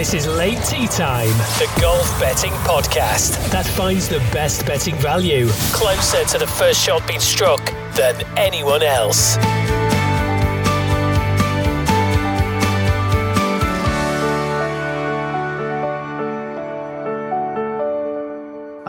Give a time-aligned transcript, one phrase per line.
[0.00, 5.46] This is Late Tee Time, the golf betting podcast that finds the best betting value
[5.74, 7.62] closer to the first shot being struck
[7.96, 9.36] than anyone else.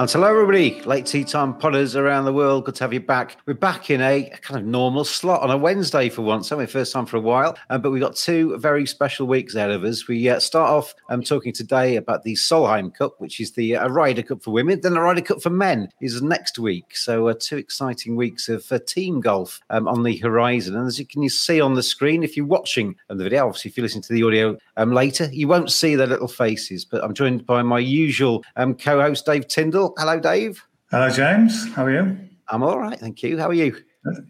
[0.01, 0.81] And hello, everybody.
[0.81, 2.65] Late tee time podders around the world.
[2.65, 3.37] Good to have you back.
[3.45, 6.49] We're back in a kind of normal slot on a Wednesday for once.
[6.49, 6.71] Haven't we?
[6.71, 7.55] First time for a while.
[7.69, 10.07] Um, but we've got two very special weeks ahead of us.
[10.07, 13.89] We uh, start off um, talking today about the Solheim Cup, which is the uh,
[13.89, 14.81] Ryder Cup for women.
[14.81, 16.97] Then the Ryder Cup for men is next week.
[16.97, 20.75] So uh, two exciting weeks of uh, team golf um, on the horizon.
[20.75, 23.69] And as you can see on the screen, if you're watching um, the video, obviously
[23.69, 26.85] if you listen to the audio um, later, you won't see their little faces.
[26.85, 29.90] But I'm joined by my usual um, co-host, Dave Tindall.
[29.97, 30.63] Hello, Dave.
[30.89, 31.71] Hello, James.
[31.73, 32.17] How are you?
[32.49, 33.37] I'm all right, thank you.
[33.37, 33.75] How are you?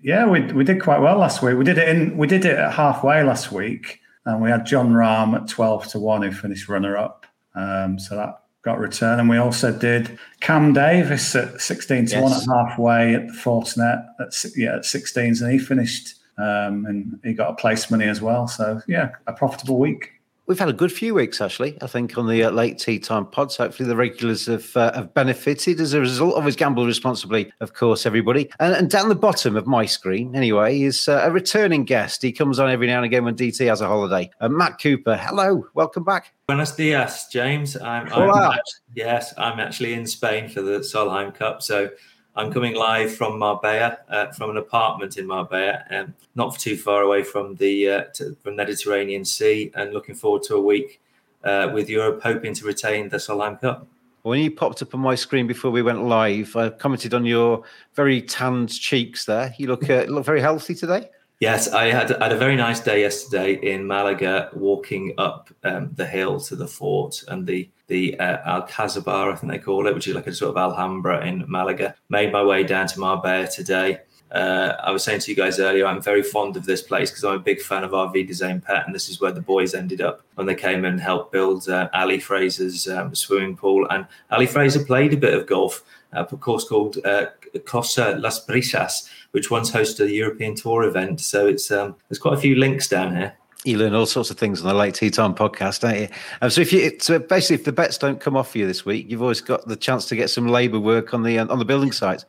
[0.03, 1.57] Yeah, we, we did quite well last week.
[1.57, 4.91] We did it in we did it at halfway last week, and we had Jon
[4.91, 7.25] Rahm at twelve to one, who finished runner up.
[7.55, 12.31] Um, so that got return, and we also did Cam Davis at sixteen to one
[12.31, 12.47] Yes.
[12.47, 17.33] at halfway at the Fortinet at yeah at sixteens, and he finished um, and he
[17.33, 18.47] got a place money as well.
[18.47, 20.11] So yeah, a profitable week.
[20.51, 21.77] We've had a good few weeks, actually.
[21.81, 23.55] I think on the uh, late tee time pods.
[23.55, 26.35] Hopefully, the regulars have uh, have benefited as a result.
[26.35, 28.51] Always gamble responsibly, of course, everybody.
[28.59, 32.21] And, and down the bottom of my screen, anyway, is uh, a returning guest.
[32.21, 34.29] He comes on every now and again when DT has a holiday.
[34.41, 35.15] Uh, Matt Cooper.
[35.15, 36.33] Hello, welcome back.
[36.47, 37.77] Buenos dias, James.
[37.77, 38.11] I'm.
[38.11, 41.89] I'm act- yes, I'm actually in Spain for the Solheim Cup, so
[42.35, 47.01] I'm coming live from Marbella, uh, from an apartment in Marbella, um, not too far
[47.01, 51.01] away from the uh, to, from Mediterranean Sea, and looking forward to a week
[51.43, 53.85] uh, with Europe, hoping to retain the Solheim Cup.
[54.21, 57.63] When you popped up on my screen before we went live, I commented on your
[57.95, 59.25] very tanned cheeks.
[59.25, 61.09] There, you look uh, look very healthy today.
[61.41, 65.89] Yes, I had, I had a very nice day yesterday in Malaga, walking up um,
[65.95, 70.07] the hill to the fort and the the uh, I think they call it, which
[70.07, 71.95] is like a sort of Alhambra in Malaga.
[72.09, 74.01] Made my way down to Marbella today.
[74.31, 77.25] Uh, I was saying to you guys earlier, I'm very fond of this place because
[77.25, 80.01] I'm a big fan of Auf Wiedersehen Pet, and this is where the boys ended
[80.01, 83.85] up when they came and helped build uh, Ali Fraser's um, swimming pool.
[83.89, 85.83] And Ali Fraser played a bit of golf
[86.13, 87.27] at a course called uh,
[87.65, 91.19] Costa Las Brisas, which once hosted a European Tour event.
[91.19, 93.33] So it's um, there's quite a few links down here.
[93.63, 96.07] You learn all sorts of things on the late tee time podcast, don't you?
[96.41, 98.85] Um, so if you, so basically, if the bets don't come off for you this
[98.85, 101.59] week, you've always got the chance to get some labour work on the uh, on
[101.59, 102.25] the building site.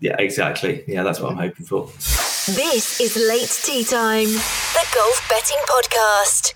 [0.00, 0.84] Yeah, exactly.
[0.86, 1.86] Yeah, that's what I'm hoping for.
[1.86, 6.52] This is Late Tee Time, the golf betting podcast.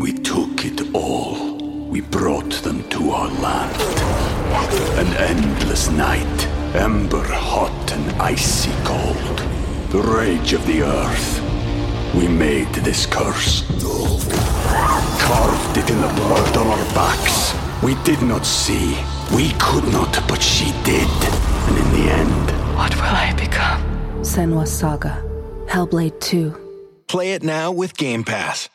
[0.00, 1.56] we took it all.
[1.88, 3.80] We brought them to our land.
[4.98, 9.38] An endless night, ember hot and icy cold.
[9.90, 11.51] The rage of the earth.
[12.14, 13.62] We made this curse.
[15.20, 17.54] Carved it in the blood on our backs.
[17.82, 18.98] We did not see.
[19.34, 21.08] We could not, but she did.
[21.68, 23.82] And in the end, What will I become?
[24.20, 25.22] Senua's Saga.
[25.66, 27.04] Hellblade 2.
[27.08, 28.68] Play it now with Game Pass.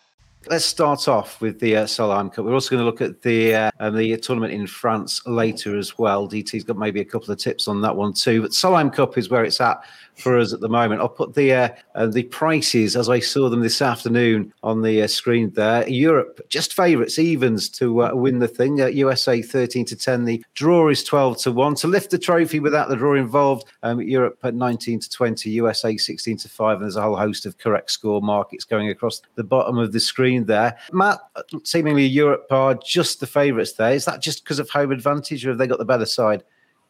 [0.49, 2.45] Let's start off with the uh, Solheim Cup.
[2.45, 5.97] We're also going to look at the uh, um, the tournament in France later as
[5.97, 6.27] well.
[6.27, 8.41] DT's got maybe a couple of tips on that one too.
[8.41, 9.81] But Solheim Cup is where it's at
[10.17, 11.01] for us at the moment.
[11.01, 15.03] I'll put the uh, uh, the prices as I saw them this afternoon on the
[15.03, 15.87] uh, screen there.
[15.87, 18.77] Europe just favourites evens to uh, win the thing.
[18.77, 20.25] USA thirteen to ten.
[20.25, 23.65] The draw is twelve to one to lift the trophy without the draw involved.
[23.83, 25.49] Um, Europe at nineteen to twenty.
[25.51, 26.77] USA sixteen to five.
[26.77, 29.99] And there's a whole host of correct score markets going across the bottom of the
[29.99, 30.77] screen there.
[30.91, 31.19] Matt,
[31.63, 33.93] seemingly Europe are just the favourites there.
[33.93, 36.43] Is that just because of home advantage, or have they got the better side?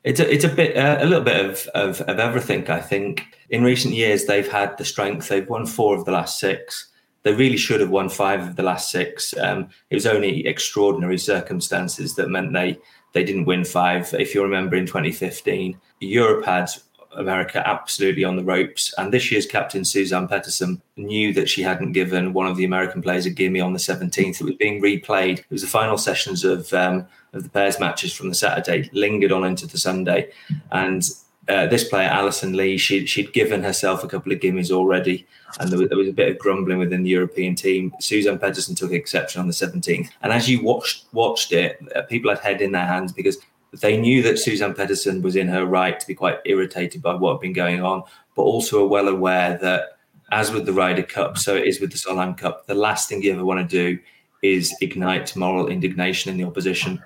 [0.07, 2.69] It's a, it's a bit uh, a little bit of, of of everything.
[2.69, 5.27] I think in recent years they've had the strength.
[5.27, 6.87] They've won four of the last six.
[7.23, 9.35] They really should have won five of the last six.
[9.37, 12.79] Um, it was only extraordinary circumstances that meant they
[13.11, 14.13] they didn't win five.
[14.13, 16.69] If you remember in 2015, Europe had
[17.17, 18.93] America absolutely on the ropes.
[18.97, 23.01] And this year's captain, Suzanne Pettersen, knew that she hadn't given one of the American
[23.01, 24.39] players a gimme on the 17th.
[24.39, 25.39] It was being replayed.
[25.39, 29.31] It was the final sessions of um, of the pairs matches from the Saturday, lingered
[29.31, 30.31] on into the Sunday.
[30.71, 31.03] And
[31.47, 35.25] uh, this player, Alison Lee, she, she'd given herself a couple of gimmies already,
[35.59, 37.93] and there was, there was, a bit of grumbling within the European team.
[38.01, 42.29] Suzanne Pettersen took exception on the 17th, and as you watched watched it, uh, people
[42.29, 43.37] had head in their hands because
[43.73, 47.33] they knew that Suzanne Pettersen was in her right to be quite irritated by what
[47.33, 48.03] had been going on,
[48.35, 49.97] but also are well aware that,
[50.31, 53.21] as with the Ryder Cup, so it is with the Solheim Cup, the last thing
[53.21, 53.99] you ever want to do
[54.43, 57.01] is ignite moral indignation in the opposition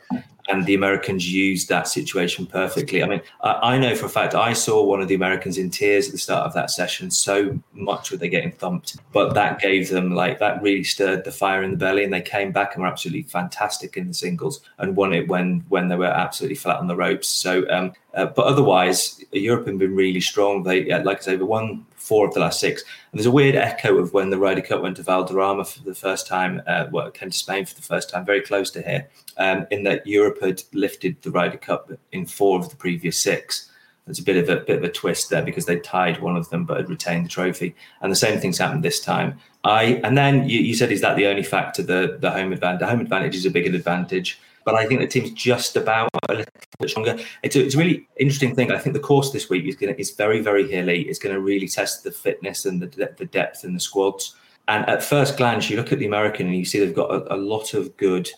[0.50, 3.04] and the Americans used that situation perfectly.
[3.04, 5.70] I mean, I, I, know for a fact I saw one of the Americans in
[5.70, 7.12] tears at the start of that session.
[7.12, 11.32] So much were they getting thumped, but that gave them like that really stirred the
[11.32, 14.62] fire in the belly, and they came back and were absolutely fantastic in the singles
[14.78, 17.28] and won it when when they were absolutely flat on the ropes.
[17.28, 20.64] So, um, uh, but otherwise, Europe have been really strong.
[20.64, 22.84] They, like I say, they won four of the last six.
[23.12, 25.96] And there's a weird echo of when the Ryder Cup went to Valderrama for the
[25.96, 29.08] first time, uh, well, came to Spain for the first time, very close to here,
[29.38, 33.70] um, in that Europe had lifted the Ryder Cup in four of the previous six.
[34.06, 36.50] There's a bit of a bit of a twist there because they tied one of
[36.50, 37.76] them but had retained the trophy.
[38.02, 39.40] And the same thing's happened this time.
[39.64, 42.80] I and then you, you said is that the only factor the the home advantage?
[42.80, 46.34] The home advantage is a bigger advantage but I think the team's just about a
[46.34, 47.18] little bit stronger.
[47.44, 48.72] It's a, it's a really interesting thing.
[48.72, 51.02] I think the course this week is going is very very hilly.
[51.04, 54.36] It's going to really test the fitness and the the depth in the squads.
[54.68, 57.36] And at first glance, you look at the American and you see they've got a,
[57.36, 58.30] a lot of good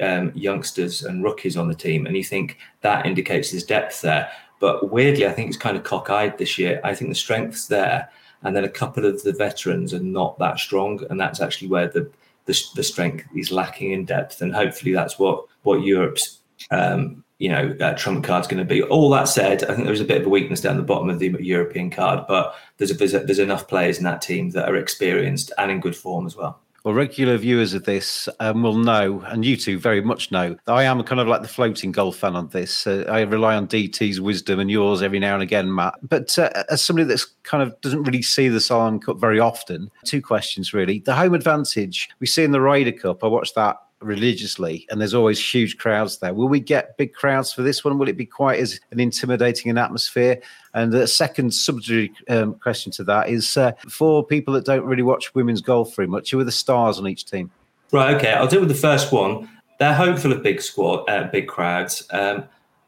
[0.00, 4.30] um, youngsters and rookies on the team, and you think that indicates there's depth there.
[4.60, 6.80] But weirdly, I think it's kind of cockeyed this year.
[6.84, 8.10] I think the strength's there,
[8.42, 11.88] and then a couple of the veterans are not that strong, and that's actually where
[11.88, 12.10] the
[12.50, 17.48] the, the strength is lacking in depth, and hopefully that's what what Europe's um, you
[17.48, 18.82] know uh, trump card's going to be.
[18.82, 21.18] All that said, I think there's a bit of a weakness down the bottom of
[21.18, 24.68] the European card, but there's a, there's, a, there's enough players in that team that
[24.68, 26.60] are experienced and in good form as well.
[26.84, 30.84] Well, regular viewers of this um, will know, and you two very much know, I
[30.84, 32.86] am kind of like the floating golf fan on this.
[32.86, 35.94] Uh, I rely on DT's wisdom and yours every now and again, Matt.
[36.02, 39.90] But uh, as somebody that's kind of doesn't really see the Solheim Cup very often,
[40.04, 41.00] two questions really.
[41.00, 43.22] The home advantage we see in the Ryder Cup.
[43.22, 46.34] I watched that religiously, and there's always huge crowds there.
[46.34, 47.98] Will we get big crowds for this one?
[47.98, 50.40] Will it be quite as an intimidating an atmosphere?
[50.74, 55.02] And the second subsidiary um, question to that is uh, for people that don't really
[55.02, 57.50] watch women's golf very much, who are the stars on each team?
[57.92, 58.14] Right.
[58.14, 58.32] Okay.
[58.32, 59.48] I'll deal with the first one.
[59.78, 62.06] They're hopeful of big squad, uh, big crowds.
[62.10, 62.44] Um,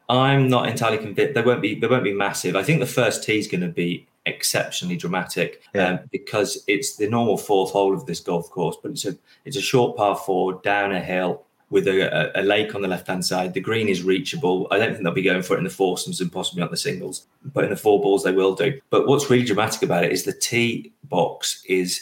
[0.09, 1.33] I'm not entirely convinced.
[1.33, 1.79] They won't be.
[1.79, 2.55] They won't be massive.
[2.55, 5.87] I think the first tee is going to be exceptionally dramatic yeah.
[5.87, 9.57] um, because it's the normal fourth hole of this golf course, but it's a it's
[9.57, 13.25] a short par four down a hill with a, a, lake on the left hand
[13.25, 13.55] side.
[13.55, 14.67] The green is reachable.
[14.69, 16.77] I don't think they'll be going for it in the foursomes and possibly on the
[16.77, 18.79] singles, but in the four balls they will do.
[18.91, 21.99] But what's really dramatic about it is the tee box is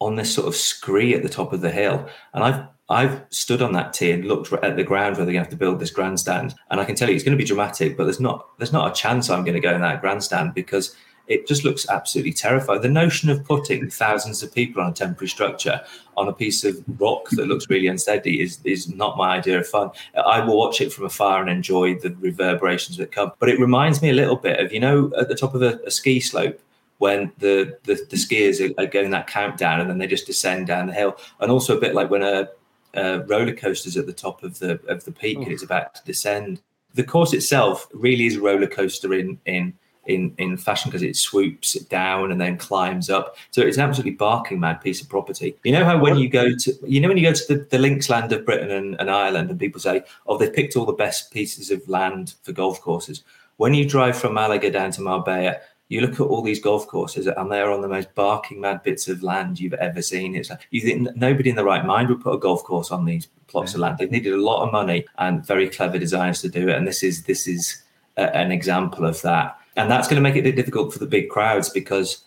[0.00, 3.62] on this sort of scree at the top of the hill, and I've I've stood
[3.62, 5.78] on that tee and looked at the ground where they're going to have to build
[5.78, 7.96] this grandstand, and I can tell you it's going to be dramatic.
[7.96, 10.94] But there's not there's not a chance I'm going to go in that grandstand because
[11.26, 12.82] it just looks absolutely terrifying.
[12.82, 15.80] The notion of putting thousands of people on a temporary structure
[16.16, 19.66] on a piece of rock that looks really unsteady is is not my idea of
[19.66, 19.90] fun.
[20.14, 23.32] I will watch it from afar and enjoy the reverberations that come.
[23.38, 25.80] But it reminds me a little bit of you know at the top of a,
[25.86, 26.60] a ski slope
[26.98, 30.66] when the, the, the skiers are, are going that countdown and then they just descend
[30.66, 32.48] down the hill, and also a bit like when a,
[32.94, 35.50] a roller coaster's at the top of the of the peak and oh.
[35.50, 36.60] it's about to descend.
[36.94, 39.74] The course itself really is a roller coaster in in
[40.06, 43.36] in in fashion because it swoops down and then climbs up.
[43.50, 45.56] So it's an absolutely barking mad piece of property.
[45.64, 47.78] You know how when you go to you know when you go to the, the
[47.78, 50.92] links land of Britain and, and Ireland and people say, oh, they've picked all the
[50.92, 53.22] best pieces of land for golf courses.
[53.56, 55.58] When you drive from Malaga down to Marbella,
[55.88, 59.06] you look at all these golf courses and they're on the most barking mad bits
[59.06, 60.34] of land you've ever seen.
[60.34, 63.04] It's like you think nobody in the right mind would put a golf course on
[63.04, 63.76] these plots yeah.
[63.76, 63.98] of land.
[63.98, 66.76] They needed a lot of money and very clever designers to do it.
[66.76, 67.82] And this is this is
[68.16, 69.58] a, an example of that.
[69.76, 72.24] And that's going to make it difficult for the big crowds because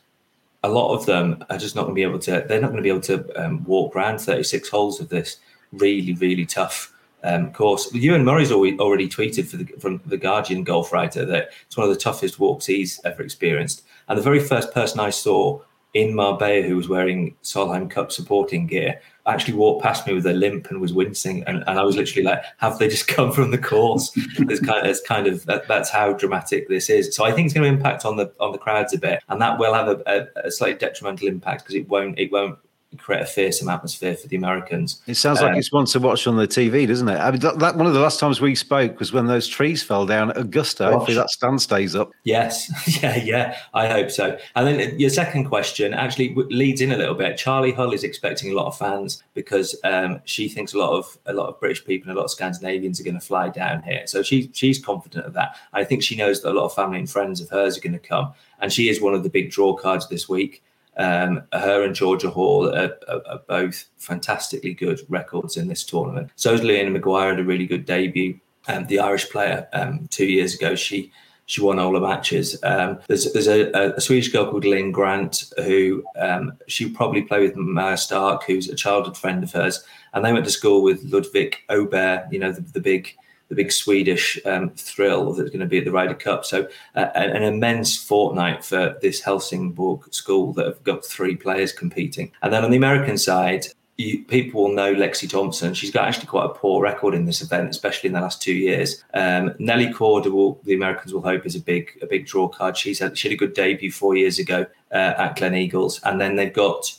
[0.63, 2.45] a lot of them are just not going to be able to.
[2.47, 5.37] They're not going to be able to um, walk around 36 holes of this
[5.73, 7.93] really really tough um, course.
[7.93, 11.99] Ewan Murray's already tweeted the, from the Guardian golf writer that it's one of the
[11.99, 13.83] toughest walks he's ever experienced.
[14.07, 15.61] And the very first person I saw
[15.97, 20.33] in Marbella who was wearing Solheim Cup supporting gear actually walked past me with a
[20.33, 23.51] limp and was wincing, and, and I was literally like, "Have they just come from
[23.51, 27.15] the course?" it's kind of, it's kind of that, that's how dramatic this is.
[27.15, 29.41] So I think it's going to impact on the on the crowds a bit, and
[29.41, 32.59] that will have a, a, a slightly detrimental impact because it won't it won't
[32.97, 35.01] create a fearsome atmosphere for the Americans.
[35.07, 37.17] It sounds like uh, it's one to watch on the TV, doesn't it?
[37.17, 39.83] I mean, that, that, one of the last times we spoke was when those trees
[39.83, 40.83] fell down at Augusta.
[40.83, 40.93] Gosh.
[40.93, 42.11] Hopefully that stand stays up.
[42.23, 44.37] Yes, yeah, yeah, I hope so.
[44.55, 47.37] And then your second question actually leads in a little bit.
[47.37, 51.17] Charlie Hull is expecting a lot of fans because um, she thinks a lot of
[51.25, 53.83] a lot of British people and a lot of Scandinavians are going to fly down
[53.83, 54.05] here.
[54.07, 55.55] So she she's confident of that.
[55.73, 57.93] I think she knows that a lot of family and friends of hers are going
[57.93, 60.63] to come, and she is one of the big draw cards this week.
[60.97, 66.31] Um, her and Georgia Hall are, are, are, both fantastically good records in this tournament.
[66.35, 68.39] So Leona Maguire had a really good debut.
[68.67, 71.11] Um, the Irish player um, two years ago, she
[71.45, 72.61] she won all the matches.
[72.63, 77.43] Um, there's there's a, a, Swedish girl called Linn Grant who um, she probably played
[77.43, 81.03] with Maja Stark, who's a childhood friend of hers, and they went to school with
[81.05, 83.15] Ludvig Åberg, you know the, the big
[83.49, 86.45] the big Swedish um, thrill that's going to be at the Ryder Cup.
[86.45, 92.31] So uh, an, immense fortnight for this Helsingborg school that have got three players competing.
[92.41, 95.73] And then on the American side, you, people will know Lexi Thompson.
[95.73, 98.53] She's got actually quite a poor record in this event, especially in the last two
[98.53, 99.03] years.
[99.13, 102.77] Um, Nelly Korda will the Americans will hope is a big a big draw card.
[102.77, 106.35] She's had, she had a good debut four years ago uh, at Gleneagles, and then
[106.35, 106.93] they've got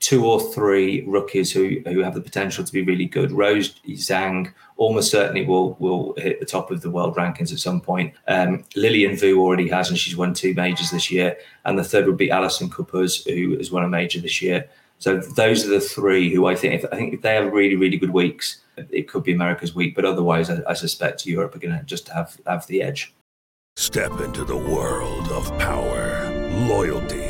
[0.00, 3.30] two or three rookies who who have the potential to be really good.
[3.30, 7.80] Rose Zhang almost certainly will will hit the top of the world rankings at some
[7.80, 8.14] point.
[8.26, 11.36] Um, Lilia Vu already has, and she's won two majors this year.
[11.64, 14.68] And the third would be Allisen Corpuz, who has won a major this year.
[14.98, 16.82] So those are the three who I think.
[16.82, 19.94] If, I think if they have really really good weeks, it could be America's week.
[19.94, 23.14] But otherwise, I, I suspect Europe are going to just have have the edge.
[23.76, 26.28] Step into the world of power,
[26.66, 27.29] loyalty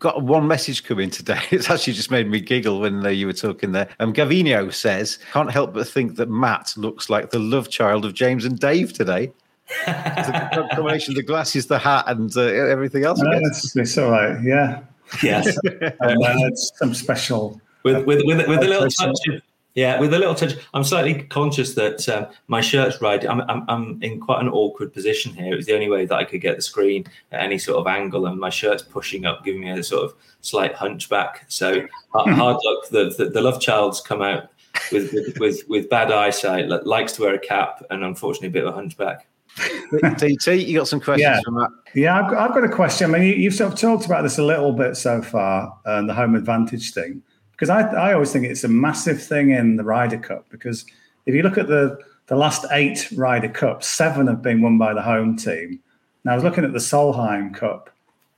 [0.00, 1.40] got one message coming today.
[1.50, 3.88] It's actually just made me giggle when uh, you were talking there.
[4.00, 8.14] Um, Gavino says, "Can't help but think that Matt looks like the love child of
[8.14, 9.32] James and Dave today."
[9.86, 13.20] the combination, the glasses, the hat, and uh, everything else.
[13.20, 14.40] Uh, it's, it's, all right.
[14.42, 14.82] Yeah.
[15.22, 15.58] Yes.
[16.00, 17.60] and, uh, some special.
[17.82, 19.42] With with with, with a little touch of
[19.76, 20.54] yeah, with a little touch.
[20.72, 23.22] I'm slightly conscious that um, my shirt's right.
[23.28, 25.52] I'm, I'm, I'm in quite an awkward position here.
[25.52, 27.86] It was the only way that I could get the screen at any sort of
[27.86, 31.44] angle, and my shirt's pushing up, giving me a sort of slight hunchback.
[31.48, 32.88] So hard luck.
[32.90, 34.48] The, the, the love child's come out
[34.90, 36.68] with, with, with with bad eyesight.
[36.86, 39.28] Likes to wear a cap, and unfortunately, a bit of a hunchback.
[39.56, 41.40] DT, you got some questions yeah.
[41.44, 41.70] from that?
[41.94, 43.14] Yeah, I've got, I've got a question.
[43.14, 46.00] I mean, you, have sort of talked about this a little bit so far, and
[46.00, 47.22] um, the home advantage thing
[47.56, 50.84] because I, I always think it's a massive thing in the Ryder Cup because
[51.24, 54.92] if you look at the the last eight Ryder Cups, seven have been won by
[54.92, 55.80] the home team.
[56.24, 57.90] Now I was looking at the Solheim Cup,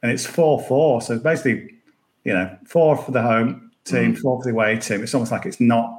[0.02, 1.02] and it's four four.
[1.02, 1.74] So it's basically,
[2.24, 4.18] you know, four for the home team, mm.
[4.18, 5.02] four for the away team.
[5.02, 5.98] It's almost like it's not.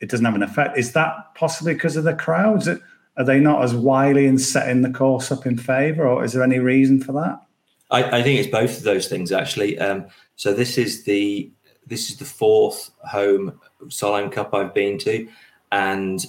[0.00, 0.78] It doesn't have an effect.
[0.78, 2.68] Is that possibly because of the crowds?
[2.68, 6.42] Are they not as wily in setting the course up in favour, or is there
[6.42, 7.40] any reason for that?
[7.90, 9.78] I, I think it's both of those things actually.
[9.78, 11.50] Um, so this is the
[11.88, 15.28] this is the fourth home Solheim Cup I've been to,
[15.72, 16.24] and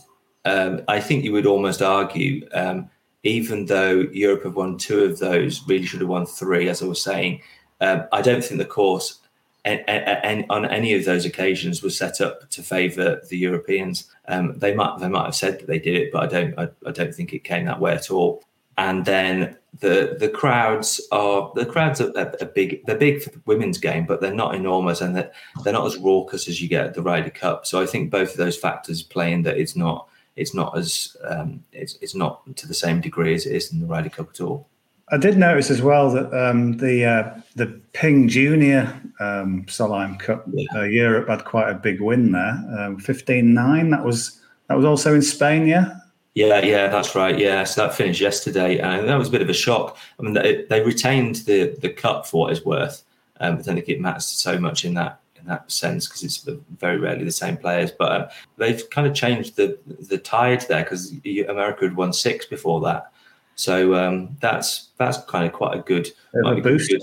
[0.45, 2.89] um, I think you would almost argue, um,
[3.23, 6.85] even though Europe have won two of those, really should have won three, as I
[6.85, 7.41] was saying.
[7.81, 9.19] Um, I don't think the course
[9.65, 14.09] on any of those occasions was set up to favour the Europeans.
[14.27, 16.69] Um, they might they might have said that they did it, but I don't I,
[16.87, 18.43] I don't think it came that way at all
[18.79, 22.85] and then the the crowds are the crowds are, are, are, big.
[22.85, 25.31] They're big for the women's game, but they're not enormous, and they're,
[25.63, 27.65] they're not as raucous as you get at the Ryder Cup.
[27.65, 31.15] So I think both of those factors play in that it's not it's not as
[31.27, 34.29] um, it's it's not to the same degree as it is in the Ryder Cup
[34.29, 34.67] at all.
[35.11, 40.45] I did notice as well that um, the uh, the Ping Junior um, Solheim Cup
[40.51, 40.65] yeah.
[40.75, 43.89] uh, Europe had quite a big win there, um, 15-9.
[43.89, 45.95] That was that was also in Spain, yeah.
[46.35, 47.37] Yeah, yeah, that's right.
[47.37, 49.97] Yeah, so that finished yesterday, and that was a bit of a shock.
[50.19, 53.03] I mean, they, they retained the the cup for what it's worth,
[53.39, 56.23] um, but I don't think it matters so much in that in that sense because
[56.23, 57.91] it's very rarely the same players.
[57.91, 61.11] But um, they've kind of changed the the tide there because
[61.49, 63.11] America had won six before that,
[63.55, 67.01] so um, that's that's kind of quite a good, a boost good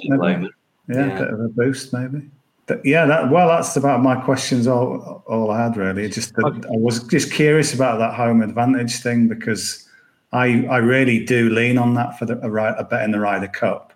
[0.88, 2.30] yeah, yeah, bit of a boost maybe.
[2.66, 4.66] But yeah, that well, that's about my questions.
[4.66, 6.08] All all I had really.
[6.08, 9.88] Just I was just curious about that home advantage thing because
[10.32, 13.49] I I really do lean on that for the a, a bet in the Ryder
[13.49, 13.92] Cup,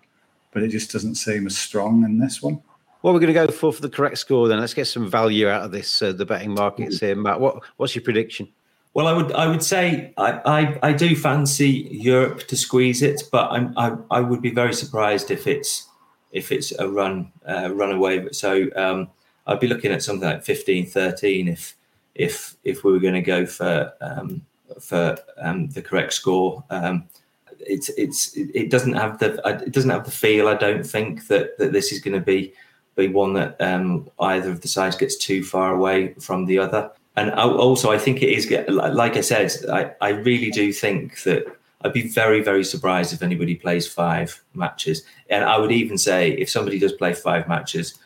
[0.51, 2.61] but it just doesn't seem as strong in this one.
[3.01, 4.59] What we're going to go for for the correct score then?
[4.59, 7.41] Let's get some value out of this uh, the betting markets here, Matt.
[7.41, 8.47] What what's your prediction?
[8.93, 13.23] Well, I would I would say I, I, I do fancy Europe to squeeze it,
[13.31, 15.87] but I'm, I I would be very surprised if it's
[16.31, 18.31] if it's a run uh, runaway.
[18.31, 19.09] So um,
[19.47, 21.75] I'd be looking at something like 15, 13 if
[22.15, 24.41] if if we were going to go for um,
[24.79, 26.63] for um, the correct score.
[26.69, 27.05] Um,
[27.59, 30.47] it's it's it doesn't have the it doesn't have the feel.
[30.47, 32.53] I don't think that that this is going to be
[32.95, 36.91] be one that um, either of the sides gets too far away from the other.
[37.15, 39.51] And also, I think it is like I said.
[39.69, 41.45] I, I really do think that
[41.83, 45.03] I'd be very, very surprised if anybody plays five matches.
[45.29, 47.97] And I would even say if somebody does play five matches,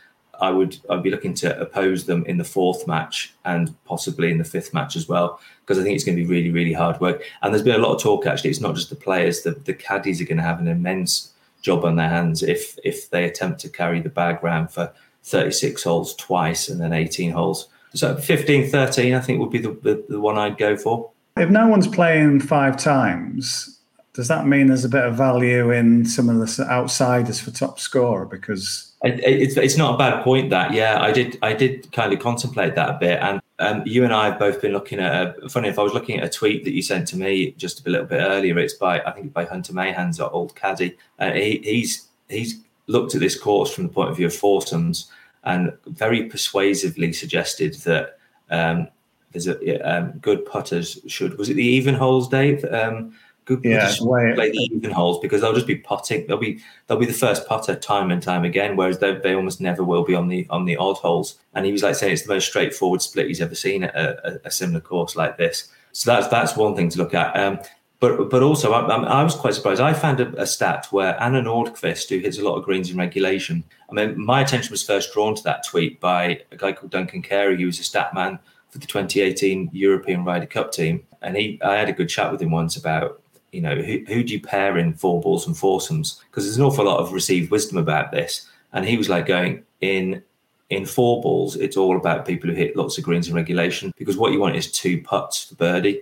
[0.41, 4.37] I would I'd be looking to oppose them in the fourth match and possibly in
[4.37, 6.99] the fifth match as well, because I think it's going to be really, really hard
[6.99, 7.23] work.
[7.41, 8.49] And there's been a lot of talk actually.
[8.49, 11.83] It's not just the players; the, the caddies are going to have an immense job
[11.85, 16.15] on their hands if if they attempt to carry the bag round for 36 holes
[16.15, 17.67] twice and then 18 holes.
[17.95, 21.09] So 15, 13, I think would be the, the, the one I'd go for.
[21.37, 23.79] If no one's playing five times,
[24.13, 27.77] does that mean there's a bit of value in some of the outsiders for top
[27.77, 28.25] scorer?
[28.25, 30.49] Because it's it's not a bad point.
[30.49, 34.05] That yeah, I did I did kind of contemplate that a bit, and um, you
[34.05, 35.37] and I have both been looking at.
[35.43, 37.85] A, funny if I was looking at a tweet that you sent to me just
[37.85, 38.57] a little bit earlier.
[38.57, 40.97] It's by I think by Hunter Mahan's or old caddy.
[41.19, 45.11] Uh, he, he's he's looked at this course from the point of view of foursomes
[45.43, 48.17] and very persuasively suggested that
[48.49, 48.87] um,
[49.35, 52.63] there's a um, good putters should was it the even holes, Dave?
[52.65, 53.13] Um,
[53.45, 56.25] good yeah, play the even holes because they'll just be putting.
[56.27, 59.61] They'll be they'll be the first putter time and time again, whereas they, they almost
[59.61, 61.37] never will be on the on the odd holes.
[61.53, 64.41] And he was like saying it's the most straightforward split he's ever seen at a,
[64.45, 65.69] a similar course like this.
[65.91, 67.37] So that's that's one thing to look at.
[67.37, 67.59] Um,
[67.99, 69.81] but but also I, I, was quite surprised.
[69.81, 72.97] I found a, a, stat where Anna Nordqvist, who hits a lot of greens in
[72.97, 76.91] regulation, I mean, my attention was first drawn to that tweet by a guy called
[76.91, 78.39] Duncan Carey, who was a stat man
[78.75, 82.41] for the 2018 European Ryder Cup team, and he I had a good chat with
[82.41, 83.21] him once about
[83.53, 86.65] you know who, who do you pair in four balls and foursomes because there's an
[86.65, 90.21] awful lot of received wisdom about this, and he was like going in
[90.69, 94.17] in four balls, it's all about people who hit lots of greens in regulation because
[94.17, 96.01] what you want is two putts for birdie.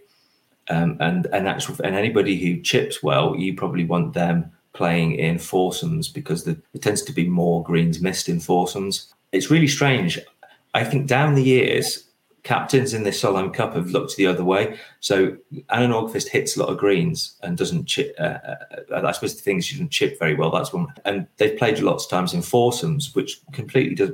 [0.70, 5.38] Um, and and actual and anybody who chips well, you probably want them playing in
[5.38, 9.14] foursomes because the, it tends to be more greens missed in foursomes.
[9.32, 10.18] It's really strange.
[10.74, 12.06] I think down the years,
[12.44, 14.78] captains in this Solheim Cup have looked the other way.
[15.00, 15.38] So
[15.70, 18.16] Anna Nordqvist hits a lot of greens and doesn't chip.
[18.20, 18.40] Uh,
[18.92, 20.52] uh, I suppose the thing is she doesn't chip very well.
[20.52, 20.88] That's one.
[21.06, 24.12] And they've played lots of times in foursomes, which completely does,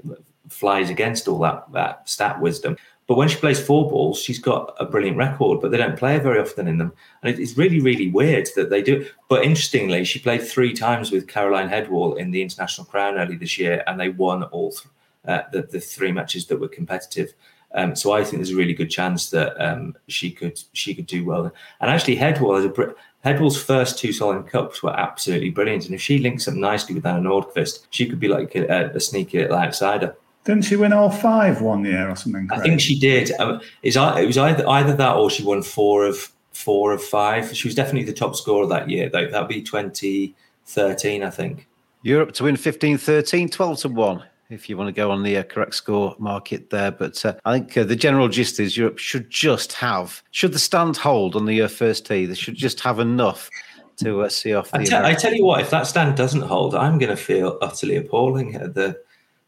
[0.49, 2.77] flies against all that that stat wisdom.
[3.07, 6.13] But when she plays four balls, she's got a brilliant record, but they don't play
[6.13, 6.93] her very often in them.
[7.23, 9.03] And it's really, really weird that they do.
[9.27, 13.57] But interestingly, she played three times with Caroline Hedwall in the International Crown early this
[13.57, 14.85] year, and they won all th-
[15.25, 17.33] uh, the, the three matches that were competitive.
[17.75, 21.05] Um, so I think there's a really good chance that um, she could she could
[21.05, 21.51] do well.
[21.82, 25.86] And actually, Hedwall has a Hedwall's first two Solheim Cups were absolutely brilliant.
[25.86, 28.99] And if she links up nicely with Anna Nordqvist, she could be like a, a
[28.99, 30.15] sneaky little outsider.
[30.45, 32.47] Didn't she win all five one year or something?
[32.47, 32.60] Craig?
[32.60, 33.32] I think she did.
[33.39, 37.55] Um, it was either either that or she won four of four of five.
[37.55, 39.27] She was definitely the top scorer that year, though.
[39.27, 41.67] That'd be 2013, I think.
[42.01, 45.38] Europe to win 15 13, 12 to 1, if you want to go on the
[45.38, 46.91] uh, correct score market there.
[46.91, 50.59] But uh, I think uh, the general gist is Europe should just have, should the
[50.59, 53.49] stand hold on the uh, first tee, they should just have enough
[53.97, 54.79] to uh, see off the.
[54.79, 57.57] I, te- I tell you what, if that stand doesn't hold, I'm going to feel
[57.62, 58.99] utterly appalling at the,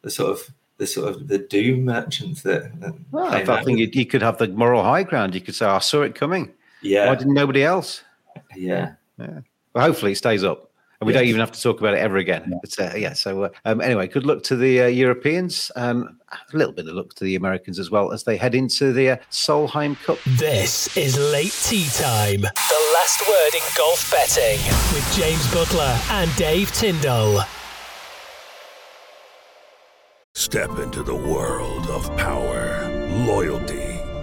[0.02, 2.80] the sort of the sort of the doom merchants that.
[2.82, 5.36] that well, I think you, you, could have the moral high ground.
[5.36, 7.08] You could say, "I saw it coming." Yeah.
[7.08, 8.04] Why didn't nobody else?
[8.56, 8.94] Yeah.
[9.20, 9.42] Yeah.
[9.74, 10.71] Well, hopefully it stays up.
[11.02, 11.22] And we Yes.
[11.22, 12.54] don't even have to talk about it ever again.
[12.62, 15.72] But uh, yeah, so uh, um, anyway, good luck to the uh, Europeans.
[15.76, 18.94] Um, a little bit of luck to the Americans as well as they head into
[18.94, 20.20] the uh, Solheim Cup.
[20.28, 24.60] This is Late Tee Time, the last word in golf betting
[24.94, 27.42] with James Buttler and Dave Tindall.
[30.36, 32.88] Step into the world of power,
[33.26, 33.91] loyalty,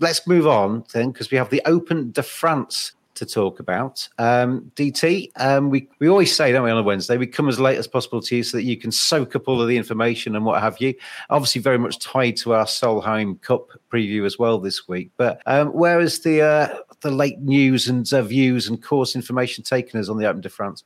[0.00, 4.08] Let's move on then, because we have the Open de France to talk about.
[4.18, 7.60] Um, DT, um, we, we always say, don't we, on a Wednesday, we come as
[7.60, 10.34] late as possible to you so that you can soak up all of the information
[10.34, 10.94] and what have you.
[11.28, 15.10] Obviously, very much tied to our Solheim Cup preview as well this week.
[15.18, 19.64] But um, where is the uh, the late news and uh, views and course information
[19.64, 20.82] taken us on the Open de France?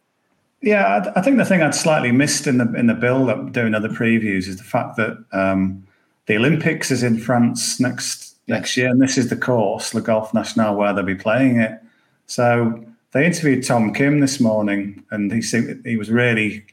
[0.60, 3.74] Yeah, I, think the thing I'd slightly missed in the in the build up doing
[3.74, 5.86] other previews is the fact that um,
[6.26, 10.34] the Olympics is in France next next year, and this is the course, Le Golf
[10.34, 11.80] National, where they'll be playing it.
[12.26, 16.64] So they interviewed Tom Kim this morning, and he seemed he was really,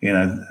[0.00, 0.44] you know,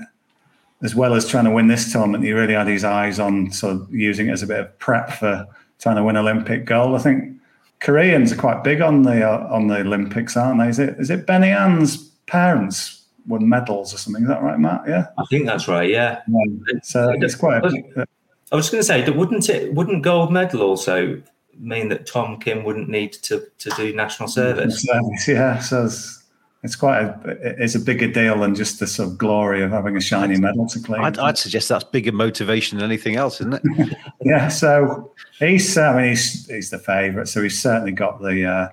[0.84, 3.76] as well as trying to win this tournament, he really had his eyes on sort
[3.76, 5.48] of using it as a bit of prep for
[5.80, 6.96] trying to win Olympic gold.
[6.96, 7.40] I think
[7.80, 10.70] Koreans are quite big on the uh, on the Olympics, aren't they?
[10.70, 14.24] Is it is it Benny Ann's parents won medals or something?
[14.24, 14.84] Is that right, Matt?
[14.88, 15.08] Yeah.
[15.18, 15.90] I think that's right.
[15.90, 16.22] Yeah.
[16.84, 17.64] So it's quite.
[17.64, 18.06] A,
[18.52, 19.74] I was going to say, that wouldn't it?
[19.74, 21.22] Wouldn't gold medal also
[21.60, 24.84] mean that Tom Kim wouldn't need to to do national service?
[24.84, 25.60] service, yeah.
[25.60, 26.24] So it's,
[26.64, 29.98] it's quite a it's a bigger deal than just the sort of glory of having
[29.98, 31.04] a shiny medal to claim.
[31.04, 33.98] I'd, I'd suggest that's bigger motivation than anything else, isn't it?
[34.22, 38.70] yeah, so he's I mean he's he's the favourite, so he's certainly got the uh,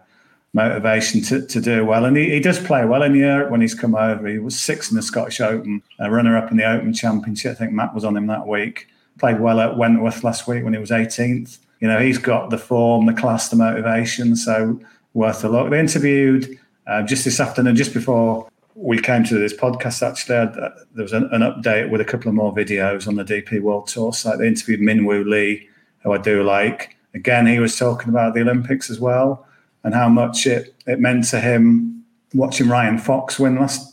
[0.53, 3.75] motivation to, to do well, and he, he does play well in Europe when he's
[3.75, 4.27] come over.
[4.29, 7.53] He was sixth in the Scottish Open, a runner up in the Open Championship.
[7.53, 8.89] I think Matt was on him that week.
[9.19, 11.59] Played well at Wentworth last week when he was 18th.
[11.81, 14.81] You know he's got the form, the class, the motivation, so
[15.13, 15.71] worth a look.
[15.71, 20.03] They interviewed uh, just this afternoon, just before we came to this podcast.
[20.03, 23.25] Actually, uh, there was an, an update with a couple of more videos on the
[23.25, 24.39] DP World Tour site.
[24.39, 25.69] They interviewed Min Woo Lee,
[26.03, 26.97] who I do like.
[27.15, 29.47] Again, he was talking about the Olympics as well
[29.85, 33.93] and how much it, it meant to him watching Ryan Fox win last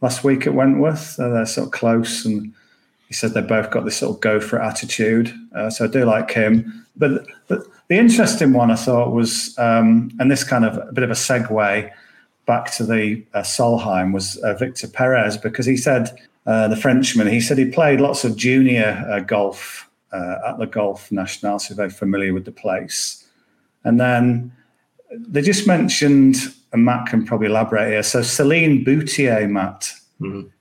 [0.00, 1.16] last week at Wentworth.
[1.16, 2.52] They're sort of close, and
[3.08, 5.34] he said they both got this sort of go for it attitude.
[5.54, 6.86] Uh, so I do like him.
[6.96, 11.04] But, but the interesting one I thought was, um, and this kind of a bit
[11.04, 11.90] of a segue
[12.46, 16.10] back to the uh, Solheim was uh, Victor Perez because he said
[16.46, 17.26] uh, the Frenchman.
[17.26, 21.74] He said he played lots of junior uh, golf uh, at the Golf National, so
[21.74, 23.26] very familiar with the place.
[23.84, 24.52] And then
[25.10, 26.36] they just mentioned,
[26.72, 28.02] and Matt can probably elaborate here.
[28.02, 29.92] So Celine Boutier, Matt,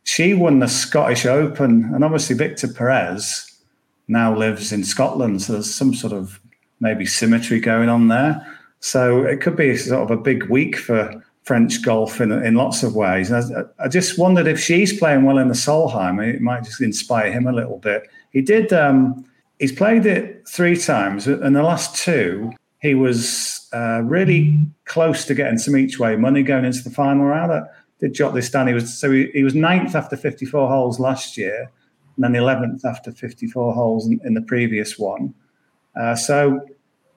[0.03, 3.51] she won the Scottish Open, and obviously Victor Perez
[4.07, 5.41] now lives in Scotland.
[5.41, 6.39] So there's some sort of
[6.79, 8.45] maybe symmetry going on there.
[8.79, 12.83] So it could be sort of a big week for French golf in, in lots
[12.83, 13.31] of ways.
[13.31, 13.41] I,
[13.79, 17.47] I just wondered if she's playing well in the Solheim, it might just inspire him
[17.47, 18.03] a little bit.
[18.31, 18.71] He did.
[18.73, 19.25] Um,
[19.59, 25.33] he's played it three times, and the last two he was uh, really close to
[25.33, 27.67] getting some each way money going into the final round.
[27.99, 28.67] Did jot this down.
[28.67, 31.71] He was so he, he was ninth after 54 holes last year,
[32.15, 35.33] and then 11th after 54 holes in, in the previous one.
[35.99, 36.61] Uh, so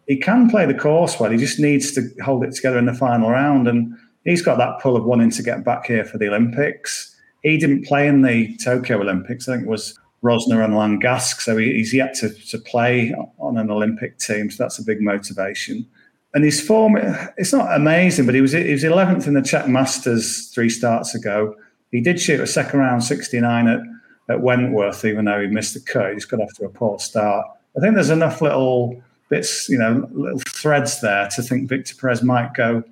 [0.07, 1.31] he can play the course well.
[1.31, 4.81] He just needs to hold it together in the final round, and he's got that
[4.81, 7.15] pull of wanting to get back here for the Olympics.
[7.43, 9.49] He didn't play in the Tokyo Olympics.
[9.49, 13.57] I think it was Rozner and Langasque, so he, he's yet to, to play on
[13.57, 14.51] an Olympic team.
[14.51, 15.87] So that's a big motivation.
[16.33, 16.97] And his form,
[17.37, 21.15] it's not amazing, but he was he was 11th in the Czech Masters three starts
[21.15, 21.57] ago.
[21.91, 23.81] He did shoot a second round 69 at,
[24.29, 26.13] at Wentworth, even though he missed the cut.
[26.13, 27.47] He's got off to a poor start.
[27.77, 32.23] I think there's enough little bits, you know, little threads there to think Victor Perez
[32.23, 32.85] might go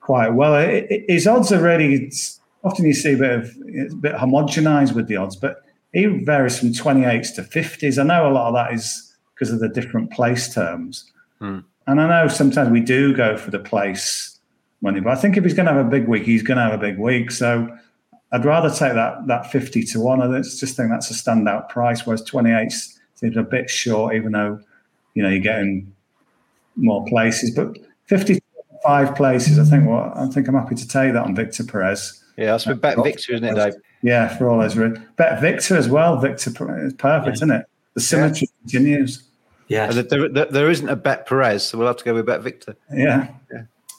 [0.00, 0.54] quite well.
[0.56, 2.12] It, it, his odds are really
[2.62, 3.56] often you see a bit of
[3.90, 7.98] a bit homogenized with the odds, but he varies from 28s to 50s.
[7.98, 11.10] I know a lot of that is because of the different place terms.
[11.38, 11.60] Hmm.
[11.86, 14.38] And I know sometimes we do go for the place
[14.80, 16.62] money, but I think if he's going to have a big week, he's going to
[16.64, 17.30] have a big week.
[17.30, 17.68] So
[18.32, 20.22] I'd rather take that that 50 to 1.
[20.22, 22.72] I just think that's a standout price, whereas 28
[23.14, 24.60] seems a bit short, even though,
[25.14, 25.92] you know, you're getting
[26.76, 27.50] more places.
[27.50, 31.64] But 55 places, I think, well, I think I'm happy to take that on Victor
[31.64, 32.22] Perez.
[32.36, 33.74] Yeah, that's with Bet Victor, isn't it, Dave?
[34.02, 34.74] Yeah, for all those.
[35.16, 36.18] Bet Victor as well.
[36.18, 36.50] Victor
[36.84, 37.66] is perfect, isn't it?
[37.94, 39.22] The symmetry continues.
[39.72, 39.86] Yeah.
[39.90, 42.42] There, there- there- there isn't a Bet Perez, so we'll have to go with Bet
[42.42, 42.76] Victor.
[42.92, 43.28] Yeah.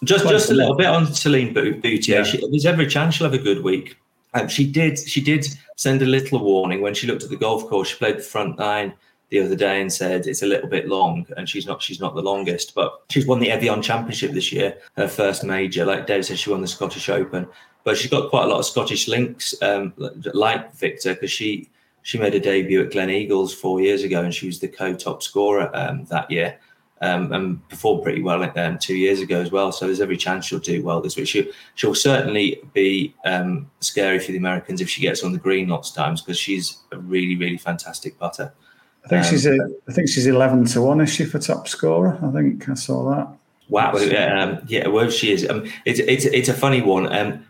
[0.03, 2.17] Just just a little bit on Celine Boot- Boutier.
[2.17, 2.23] Yeah.
[2.23, 3.97] She, there's every chance she'll have a good week.
[4.33, 7.67] Um, she did she did send a little warning when she looked at the golf
[7.69, 7.89] course.
[7.89, 8.93] She played the front nine
[9.29, 12.15] the other day and said it's a little bit long, and she's not she's not
[12.15, 15.85] the longest, but she's won the Evian Championship this year, her first major.
[15.85, 17.47] Like Dave said, she won the Scottish Open,
[17.85, 19.93] but she's got quite a lot of Scottish links, um,
[20.33, 21.69] like Victor, because she
[22.03, 25.23] she made a debut at Glen Eagles four years ago, and she was the co-top
[25.23, 26.59] scorer um, that year
[27.01, 29.71] um, and performed pretty well um, two years ago as well.
[29.71, 31.27] So there's every chance she'll do well this week.
[31.27, 35.67] She, she'll certainly be um, scary for the Americans if she gets on the green
[35.67, 38.53] lots of times because she's a really, really fantastic putter.
[39.05, 39.57] I think Um, she's a,
[39.89, 41.01] I think she's eleven to one.
[41.01, 42.17] Is she for top scorer?
[42.23, 43.27] I think I saw that.
[43.69, 45.49] Wow, yeah, um, yeah, well, she is.
[45.49, 47.13] Um, it's it's it's a funny one.
[47.13, 47.45] Um,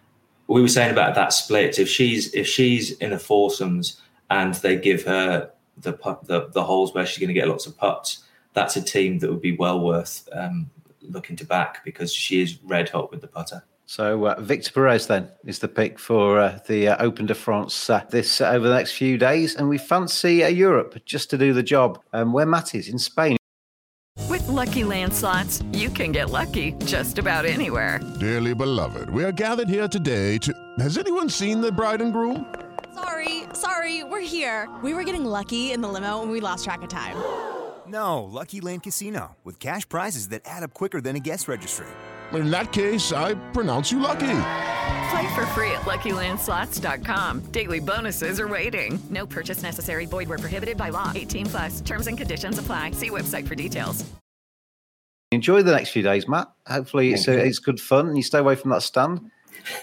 [0.47, 1.79] we were saying about that split.
[1.79, 4.01] If she's if she's in the foursomes
[4.33, 7.65] and they give her the putt, the the holes where she's going to get lots
[7.65, 10.69] of putts, that's a team that would be well worth um,
[11.01, 13.63] looking to back because she is red hot with the putter.
[13.85, 17.89] So uh, Victor Perez then is the pick for uh, the uh, Open de France
[17.89, 21.37] uh, this uh, over the next few days, and we fancy uh, Europe just to
[21.37, 22.01] do the job.
[22.13, 23.37] Um, where Matt is in Spain.
[24.29, 27.99] With Lucky Land slots, you can get lucky just about anywhere.
[28.19, 30.53] Dearly beloved, we are gathered here today to.
[30.79, 32.62] Has anyone seen the bride and groom?
[32.93, 34.69] Sorry, sorry, we're here.
[34.83, 37.15] We were getting lucky in the limo and we lost track of time.
[37.87, 41.87] No, Lucky Land Casino, with cash prizes that add up quicker than a guest registry.
[42.31, 44.19] In that case, I pronounce you lucky.
[45.11, 47.41] Play for free at LuckyLandSlots.com.
[47.51, 48.99] Daily bonuses are waiting.
[49.09, 50.05] No purchase necessary.
[50.05, 51.11] Void where prohibited by law.
[51.13, 51.81] 18 plus.
[51.81, 52.91] Terms and conditions apply.
[52.91, 54.05] See website for details.
[55.31, 56.47] Enjoy the next few days, Matt.
[56.67, 59.31] Hopefully, it's uh, it's good fun, and you stay away from that stand.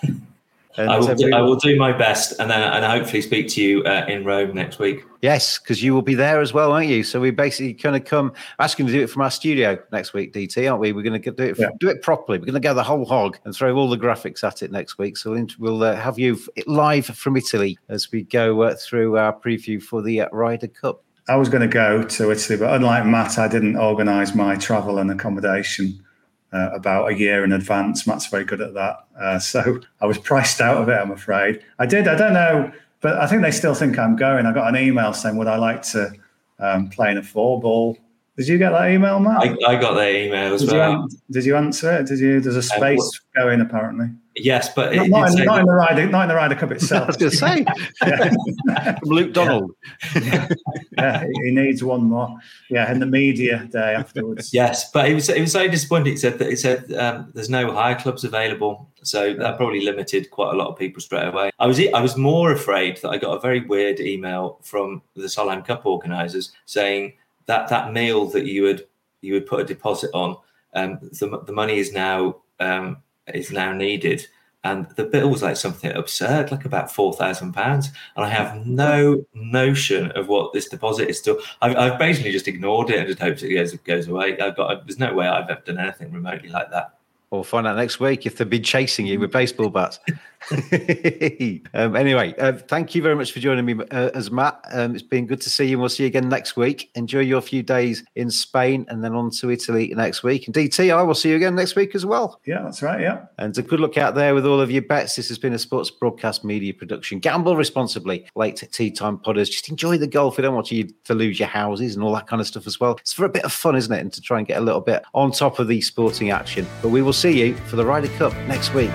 [0.76, 3.62] And I will, do, I will do my best, and then and hopefully speak to
[3.62, 5.02] you uh, in Rome next week.
[5.20, 7.02] Yes, because you will be there as well, won't you?
[7.02, 10.32] So we basically kind of come asking to do it from our studio next week,
[10.32, 10.92] DT, aren't we?
[10.92, 11.70] We're going to do it Yeah.
[11.80, 12.38] do it properly.
[12.38, 14.96] We're going to go the whole hog and throw all the graphics at it next
[14.96, 15.16] week.
[15.16, 19.82] So we'll, uh, have you live from Italy as we go uh, through our preview
[19.82, 21.02] for the uh, Ryder Cup.
[21.28, 24.98] I was going to go to Italy, but unlike Matt, I didn't organise my travel
[24.98, 26.04] and accommodation
[26.52, 28.06] uh, about a year in advance.
[28.06, 30.94] Matt's very good at that, uh, so I was priced out of it.
[30.94, 32.08] I'm afraid I did.
[32.08, 34.46] I don't know, but I think they still think I'm going.
[34.46, 36.12] I got an email saying, "Would I like to
[36.58, 37.96] um, play in a four ball?"
[38.36, 39.42] Did you get that email, Matt?
[39.42, 41.02] I, I got their email as did, you, well.
[41.02, 42.06] an- did you answer it?
[42.06, 42.40] Did you?
[42.40, 44.06] There's a Uh, space going apparently.
[44.44, 47.02] Yes, but Not, not, in, not in the Ryder, not in the Ryder Cup itself.
[47.04, 47.64] I was going to say
[47.98, 49.72] from Luke Donald.
[50.14, 52.38] yeah, he- he needs one more.
[52.68, 54.52] Yeah, in the media day afterwards.
[54.52, 56.14] Yes, but it was it was so disappointing.
[56.14, 60.30] It said that it said um, there's no hire clubs available, so that probably limited
[60.30, 61.50] quite a lot of people straight away.
[61.58, 65.22] I was I was more afraid that I got a very weird email from the
[65.24, 67.14] Solheim Cup organisers saying
[67.46, 68.86] that that meal that you would
[69.20, 70.36] you would put a deposit on,
[70.74, 72.98] um, the the money is now um,
[73.34, 74.26] is now needed.
[74.62, 78.66] And the bill was like something absurd, like about four thousand pounds, and I have
[78.66, 81.18] no notion of what this deposit is.
[81.18, 84.38] Still, I've, I've basically just ignored it and just hoped it goes goes away.
[84.38, 86.98] I've got there's no way I've ever done anything remotely like that.
[87.30, 89.98] We'll find out next week if they've been chasing you with baseball bats.
[91.74, 94.60] um, anyway, uh, thank you very much for joining me uh, as Matt.
[94.72, 95.72] Um, it's been good to see you.
[95.72, 96.90] and We'll see you again next week.
[96.94, 100.46] Enjoy your few days in Spain and then on to Italy next week.
[100.46, 102.40] And DT, I will see you again next week as well.
[102.46, 103.00] Yeah, that's right.
[103.00, 103.26] Yeah.
[103.38, 105.16] And a good look out there with all of your bets.
[105.16, 107.18] This has been a sports broadcast media production.
[107.18, 108.26] Gamble responsibly.
[108.34, 109.50] Late tee time podders.
[109.50, 110.36] Just enjoy the golf.
[110.38, 112.80] We don't want you to lose your houses and all that kind of stuff as
[112.80, 112.96] well.
[113.00, 114.00] It's for a bit of fun, isn't it?
[114.00, 116.66] And to try and get a little bit on top of the sporting action.
[116.82, 118.90] But we will see you for the Ryder Cup next week.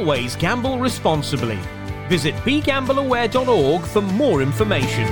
[0.00, 1.58] Always gamble responsibly.
[2.08, 5.06] Visit begambleaware.org for more information.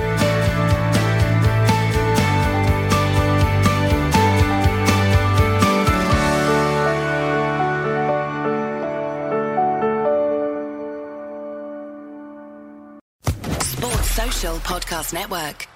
[13.61, 15.67] Sports Social Podcast Network.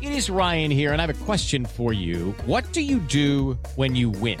[0.00, 2.34] It is Ryan here, and I have a question for you.
[2.46, 4.40] What do you do when you win?